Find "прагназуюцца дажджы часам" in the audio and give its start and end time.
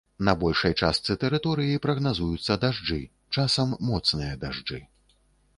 1.83-3.77